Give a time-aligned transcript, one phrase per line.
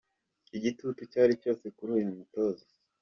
[0.57, 2.65] Igitutu cyari cyose kuri uyu mutoza.